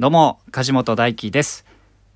[0.00, 1.66] どうも、梶本大輝です、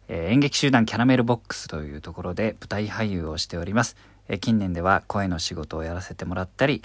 [0.08, 3.98] えー演劇集団キャラメルボックスというところで舞台俳優をしております。
[4.26, 6.82] えー近年では声の仕事をやらせてもらったり、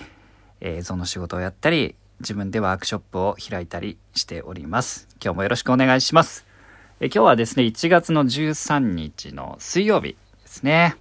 [0.59, 5.07] えー映像の仕事をやったり、自分でワークショップを開いたりしております。
[5.23, 6.45] 今日もよろしくお願いします。
[6.99, 10.97] えー今日はですね、1月の13日の水曜日ですね。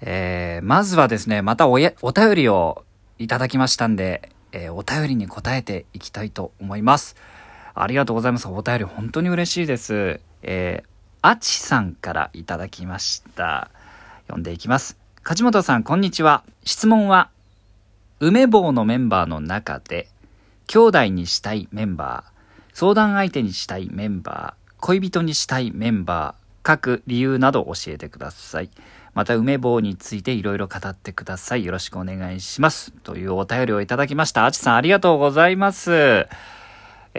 [0.00, 2.86] えーまずはですね、またおやお便りを
[3.18, 7.16] いただきましたんで、えーお便りに答えていきたいと思います。
[7.82, 8.48] ありがとうございます。
[8.48, 10.20] お便り本当に嬉しいです。
[10.42, 10.88] えー、
[11.22, 13.70] あちさんからいただきました。
[14.26, 14.98] 読んでいきます。
[15.22, 16.42] 梶本さん、こんにちは。
[16.64, 17.30] 質問は、
[18.20, 20.08] 梅坊のメンバーの中で、
[20.66, 22.30] 兄弟にしたいメンバー、
[22.72, 28.70] 相談相手にしたいメンバー、恋人にしたいメンバー、各理由など教えてください。
[29.14, 31.64] また、梅坊についていろいろ語ってください。
[31.64, 32.92] よろしくお願いします。
[33.02, 34.46] というお便りをいただきました。
[34.46, 36.26] あちさん、ありがとうございます。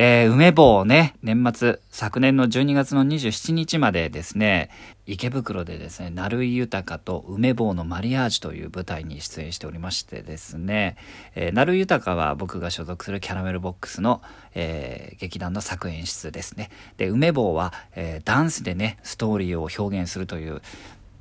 [0.01, 4.69] えー梅坊ね、年末、昨年の12月の27日までですね、
[5.05, 10.95] 池袋でですね、成井豊と梅坊のマリアージュという舞台に出演しておりましてですね、
[11.35, 14.21] えー、成井豊は僕が所属するキャラメルボックスの、
[14.55, 16.69] えー劇団の作演出ですね。
[16.95, 20.61] で、梅坊は、えーダンスでね、ストーリーを表現するという、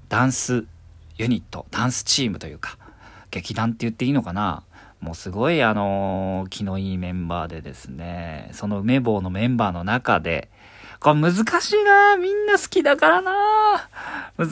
[0.09, 0.67] ダンス
[1.17, 2.79] ユニット、ダンスチームというか、
[3.33, 4.63] 劇団って言っていいのかな？
[5.01, 10.51] もうすごいあのー気のいいメンバーでですね、その梅坊のメンバーの中で、
[11.01, 13.89] これ難しいなみんな好きだからな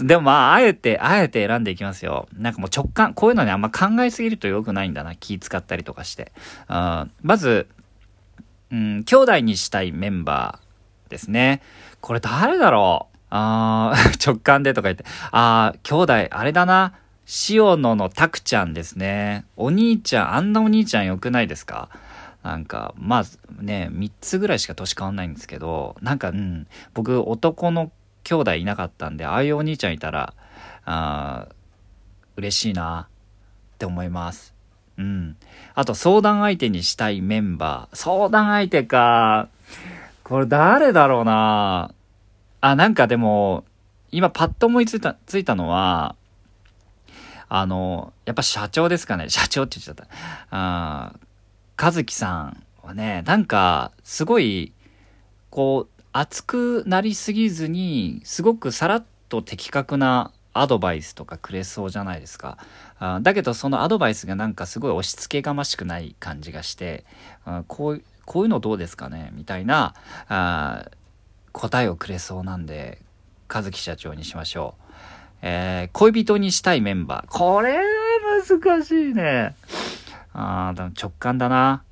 [0.05, 2.29] でもまあ、あえて、あえて選んでいきますよ。
[2.37, 5.17] なんかもう直感、こういうのね、あんま考えすぎると良くないんだな。
[5.17, 6.31] 気使ったりとかして。
[6.69, 7.67] あーまず、
[8.71, 11.63] うん、兄弟にしたいメンバーですね。
[12.01, 13.17] これ誰だろう？
[13.31, 15.05] あー 直感でとか言って。
[15.33, 16.93] あー、兄弟、あれだな。
[17.49, 19.45] 塩野のタクちゃんですね。
[19.57, 21.89] お兄ちゃん、あんなお兄ちゃん良くないですか？
[22.43, 27.91] なんか、まあね、3つぐらいしか年変わんないんですけど、なんか、うん、僕、男の
[28.23, 30.35] 兄弟いなかったんで、ああいうお兄ちゃんいたら、
[30.85, 31.55] あー
[32.37, 34.55] 嬉しいなって思います。
[34.97, 35.37] うん。
[35.75, 37.97] あと、相談相手にしたいメンバー。
[37.97, 39.49] 相談相手か。
[40.23, 41.93] これ誰だろうな
[42.61, 43.65] あ、なんかでも、
[44.13, 46.15] 今パッと思いついた、ついたのは、
[47.49, 49.29] あの、やっぱ社長ですかね。
[49.29, 50.07] 社長って言っちゃった。
[50.51, 51.27] あー
[51.79, 54.73] 和樹さんはね、なんか、すごい、
[55.51, 62.57] こう、熱くなりすぎずに、すごくさらっと的確なアドバイスとかくれそうじゃないですか。
[62.99, 67.05] あだけど、そのアドバイスがなんかすごい押し付けがましくない感じがして、
[67.45, 69.31] あこう、こういうのどうですかね？
[69.35, 69.95] みたいな、
[70.29, 70.87] あ
[71.53, 73.03] 答えをくれそうなんで、
[73.53, 74.86] 和樹社長にしましょう。
[75.43, 77.31] えー恋人にしたいメンバー。
[77.31, 77.79] これ
[78.49, 79.55] 難しいね。
[80.33, 81.83] あーでも直感だな。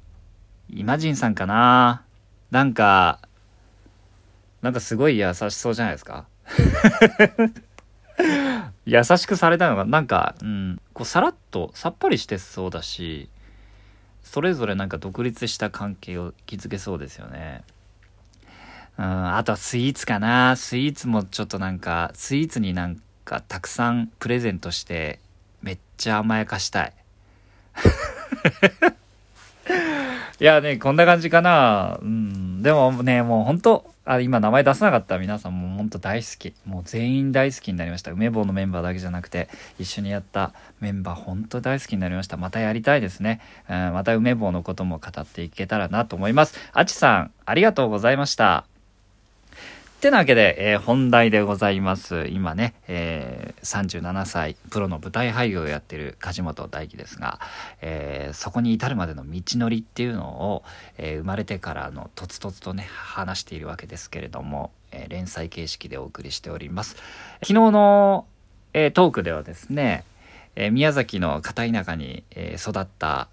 [0.71, 2.03] イマジンさんかな。
[2.51, 3.21] なんか、
[4.63, 6.27] なんかすごい優しそうじゃないですか。
[8.87, 13.29] 優しくされたのが、なんか、うん、こうさらっとさっぱりしてそうだし、
[14.23, 17.63] それぞれなんか独立した関係を築けそうですよね。
[18.99, 20.57] うん、あとはスイーツかな。
[20.57, 25.19] スイーツもちょっとなんか、スイーツになんかたくさんプレゼントして、
[25.63, 26.93] めっちゃ甘やかしたい。
[30.41, 31.99] いやね、こんな感じかな。
[32.03, 32.63] うん。
[32.63, 36.53] でもね、もう本当あ、今名前出さなかった皆さんも本当大好き。
[36.67, 38.11] もう全員大好きになりました。
[38.11, 39.49] 梅坊のメンバーだけじゃなくて、
[39.79, 42.37] 一緒にやったメンバー本当大好きになりました。
[42.37, 43.41] またやりたいですね。
[43.69, 46.55] うん、また梅坊のことも語っていけたらなと思います。
[46.75, 48.67] あちさん、ありがとうございました。
[50.05, 52.27] ってなわけで、えー本題でございます。
[52.27, 57.41] 今ね、えー37歳、プロの舞台俳優をやってる梶本大輝ですが、
[57.81, 60.63] えーそこに至るまでの道のりっていうのを、
[60.99, 66.97] えー生まれてからのとつとつとね、話しているわけですけれども、えー連載形式でお送りしております。
[67.37, 68.27] 昨日の、
[68.75, 70.05] えートークではですね、
[70.55, 73.29] えー宮崎の片田舎に、えー育った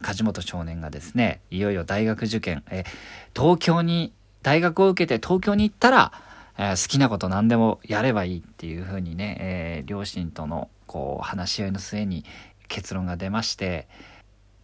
[0.00, 2.86] 梶本少年がですねいよいよ大学受験、えー
[3.34, 4.12] 東京に
[4.48, 6.10] 大学を受けて東京に行ったら、
[6.56, 12.24] えー好きなこと何でもやればいいっていうふうにね、えー両親とのこう話し合いの末に
[12.66, 13.88] 結論が出まして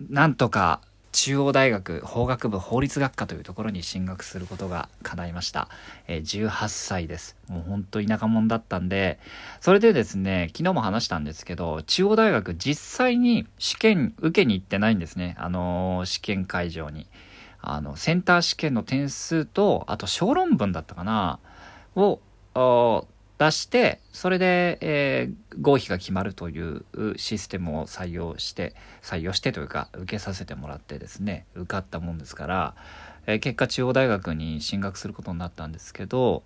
[0.09, 0.81] なんとか
[1.13, 5.69] 中央大学法学部法律学科というところに進学することが叶いました、
[6.09, 7.37] えー18歳です。
[7.49, 9.19] もう本当田舎者だったんで
[9.61, 15.37] それでですね昨日も話したんですけど中央大学実際に試験受けに行ってないんですね。
[15.39, 17.07] あのー試験会場に。
[17.67, 21.39] あのセンター試験の点数とあと小論文だったかな
[21.97, 22.21] を
[23.39, 26.85] 出してそれで、えー合否が決まるという
[27.17, 32.75] システムを採用して採用してというか受けさせてもらってですね受かったもんですから、
[33.27, 36.43] えー、結果中央大学に進学することになったんですけど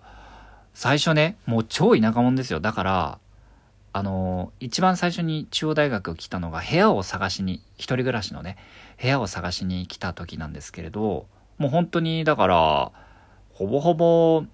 [0.74, 2.60] 最初ねもう超田舎者ですよ。
[2.60, 3.18] だから
[3.92, 8.56] あの一番最初に中央大学来たのが部屋を探しに一人暮らしのね
[9.00, 11.26] 部屋を探しに来た時なんですけれど
[11.56, 12.92] もう本当にだから
[13.54, 14.44] ほぼほぼ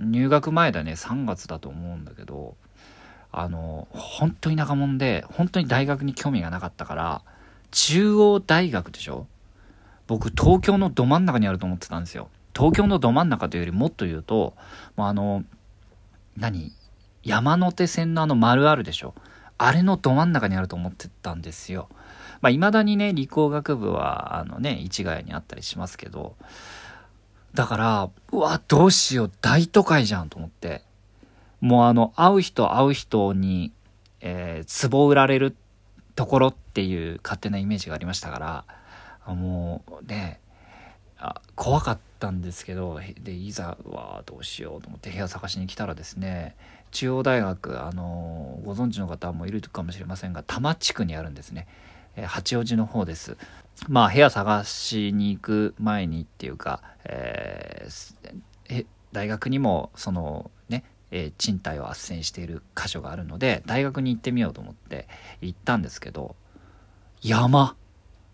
[0.00, 2.56] 入学前だね3月だと思うんだけど
[3.30, 7.22] あの本当に田舎者で本当に大学に興味がなかったから
[7.70, 9.26] 中央大学でしょ？
[10.06, 12.28] 僕東京のど真ん中にあると思ってたんですよ。
[12.54, 14.54] 東京のど真ん中というよりもっと言うと、
[14.96, 15.44] まあ、あの
[16.36, 16.72] 何？
[17.22, 19.14] 山手線のあの丸あるでしょ？
[19.58, 21.88] あれのど真ん中にあると思ってたんですよ。
[22.40, 26.34] まあ、未だにね、理工学部は、あのね、市ヶ谷にあったりしますけど、
[27.54, 30.82] だから、うわ、どうしよう、大都会じゃんと思って、
[31.60, 33.70] もうあの、会う人会う人に、
[34.20, 35.54] えー、壺売られる
[36.16, 38.64] ところっていう勝手なイメージがありましたか
[39.26, 40.40] ら、もうね、
[41.18, 42.11] あ怖かった。
[42.22, 46.54] たんですけどでいざはどうしようと思って部屋探しに来たらですね
[46.92, 51.66] 中央大学あのご存知の方もいるかもしれませんが多摩地区にあるんですね
[52.14, 53.36] え八王子の方です。
[53.88, 65.08] まあ部屋探しに行く前にっていうか、えー、大学にもそのね、えー、賃貸を斡旋している箇所があるので大学に行ってみようと思って
[65.40, 66.36] 行ったんですけど
[67.22, 67.76] 山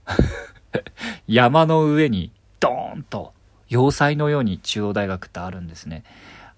[1.28, 3.32] 山の上にドーンと
[3.68, 6.04] 要塞のように中央大学ってあるんですね。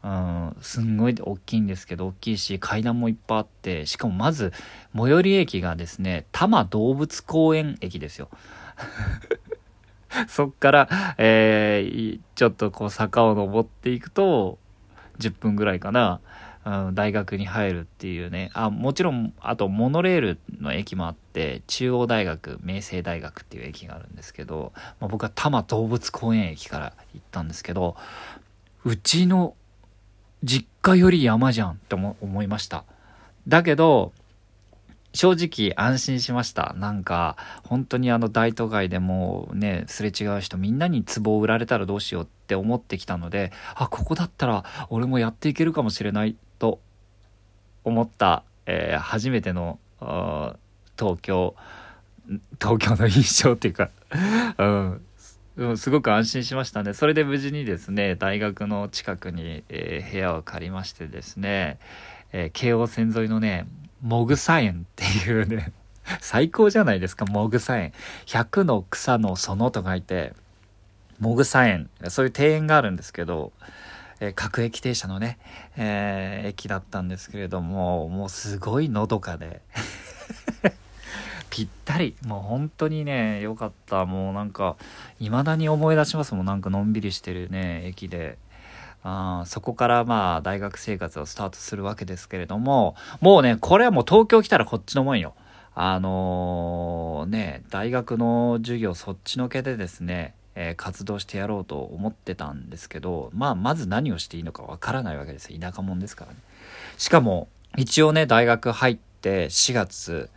[0.03, 4.53] うん、すんごい大きいんですけど、大きいし、階段もいっぱいあって、しかもまず、
[4.97, 8.29] 最寄り駅がですね、多摩動物公園駅ですよ。
[10.27, 14.59] そっから、えー、ちょっとこう坂を登っていくと、
[15.19, 16.21] 10分ぐらいかな、
[16.93, 18.51] 大学に入るっていうね。
[18.55, 27.97] あ、もちろん、あとモノレールの駅もあって、中央大学、明星大学っていう駅があるんですけど、まあ、僕は多摩動物公園駅から行ったんですけど、
[28.85, 29.55] うちの
[30.43, 32.85] 実家より山じゃんって思いました。
[33.49, 34.13] だけど、
[35.13, 36.75] 正直安心しました。
[36.77, 46.37] なんか、本当にあの大都会でもね、すれ違う人みんなに壺を売られたらどうしようって思ってきたので、あ、ここだったら俺もやっていけるかもしれない
[47.85, 49.79] 思った、えー、初めての
[50.99, 51.55] 東京、
[52.61, 53.91] 東京の印象っていうか
[55.57, 56.95] うん、すごく安心しましたね。
[56.95, 61.79] それで無事にですね、大学の近くに、えー、部屋を借りましてですね、
[62.33, 63.67] えー、京王線沿いのね、
[64.01, 65.73] モグサ園っていうね、
[66.21, 67.93] 最高じゃないですか、モグサ園。
[68.27, 70.33] 100の草の園と書いて、
[71.19, 71.91] モグサ園。
[72.09, 73.53] そういう庭園があるんですけど、
[74.21, 75.39] え、各駅停車のね、
[75.77, 79.63] えー、駅だったんですけれども、もうすごいのどかで。
[81.49, 82.15] ぴったり。
[82.27, 84.05] もう本当にね良かった。
[84.05, 84.77] もうなんか
[85.19, 86.35] 未だに思い出します。
[86.35, 88.39] もんなんかのんびりしてるね駅で。
[89.03, 95.35] あそこからまあ大学生活をスタートするわけですけれどももうねこれはもう東京来たらこっちのもんよ。
[95.75, 106.37] あのー、ね大学の授業そっちのけでですねえー、活動してやろうと思ってたんですけど、まあ、まず何をしていいのかわからないわけです田舎者ですからね。
[106.99, 107.49] しかも、
[107.79, 110.29] 一応ね、大学入って4月、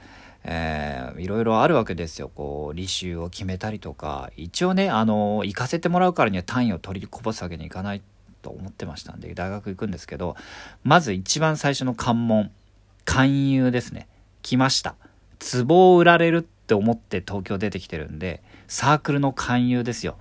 [0.45, 2.31] えー、いろいろあるわけですよ。
[2.33, 8.01] こう、履修を決めたりとか、一応ね、あの、行かせてもらうからには単位を取りこぼすわけにいかない
[8.41, 10.37] と思ってましたんで、大学行くんですけど、
[10.83, 12.49] まず一番最初の関門、
[13.03, 14.07] 勧誘ですね。
[14.41, 14.95] 来ました。
[15.67, 20.17] 壺を売られるって思って東京出てきてるんで、サークルの勧誘ですよ。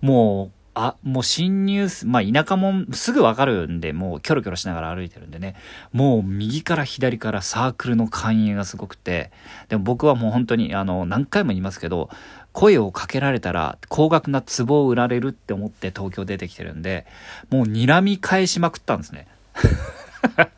[0.00, 5.56] もう、あ、もう侵入、まあ田舎もすぐわかるんで、もうキョロキョロしながら歩いてるんでね、
[5.92, 9.30] もう右から左からサークルの勧誘がすごくて、
[9.68, 12.08] でも僕はもう本当に、あの、何回も言いますけど、
[12.52, 17.06] 声をかけられたら高額な壺を売られるって思って東京出てきてるんで、
[17.50, 19.26] もう睨み返しまくったんですね。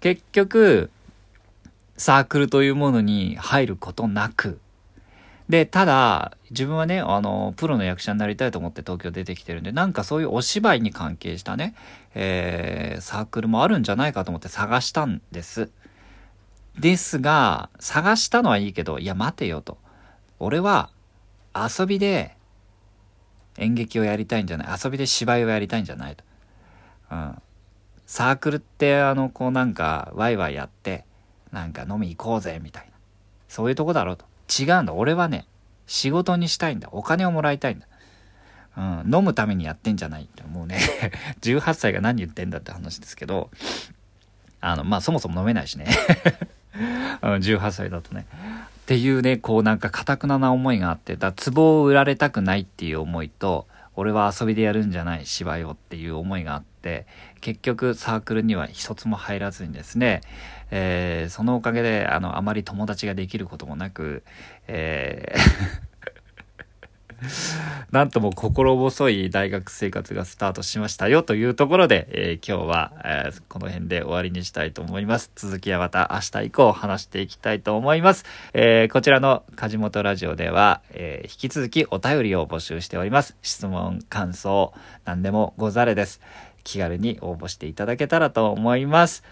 [0.00, 0.90] 結局、
[1.96, 4.60] サークルというものに入ることなく、
[5.48, 11.74] で、ただ、自分はね、あの、プロの役者になりたいと思って東京出てきてるんで、なんかそういうお芝居に関係したね、
[12.14, 15.70] えー、サークルもあるんじゃないかと思って探したんです。
[16.78, 19.76] ですが、探したのはいいけど、いや、待てよと。
[20.38, 20.90] 俺は、
[21.54, 22.36] 遊びで
[23.58, 26.24] 演劇をやりたいんじゃない遊びで芝居をやりたいんじゃないと。
[27.12, 27.42] うん。
[28.06, 31.04] サークルって、あの、こうなんか、ワイワイやって、
[31.52, 32.92] なんか飲み行こうぜ、みたいな。
[33.48, 34.24] そういうとこだろうと。
[34.48, 34.92] 違うんだ。
[34.92, 35.46] 俺はね、
[35.86, 36.88] 仕事にしたいんだ。
[36.92, 37.86] お金をもらいたいんだ。
[38.76, 40.80] うん、飲むためにやってんじゃないってもうね
[41.42, 43.50] 18歳が何言ってんだって話ですけど、
[44.60, 45.86] あの、まあ、そもそも飲めないしね、
[47.22, 48.26] 18歳だとね。
[48.84, 57.06] っていうね、こうなんかたくなな思いがあって、だ壺を売られたくないっていう思いと、俺は遊びでやるんじゃない芝居をっていう思いがあって、
[57.40, 60.20] 結局サークルには一つも入らずにですね、
[60.70, 64.24] えー、そのおかげで、あの、あまり友達ができることもなく、
[64.66, 65.93] えー
[67.90, 75.30] なんとも心細い大学生活がスタートしましたよというところで、えー、今日は、えー、この辺で終わりにしたいと思います。
[75.34, 78.24] 続きはまた明日以降話していきたいと思います。
[78.52, 83.36] えー、こちらの梶本ラジオでは、え引き続きお便りを募集しております。
[83.42, 84.72] 質問、感想、
[85.04, 86.20] 何でもござれです。
[86.64, 89.22] 気軽に応募していただけたらと思います。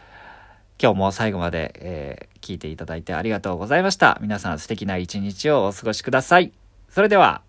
[0.80, 4.18] 今日も最後まで、え聞いていただいてありがとうございました。
[4.20, 6.52] 皆さん素敵な一日をお過ごしください。
[6.90, 7.42] それでは、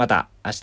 [0.00, 0.60] また明日。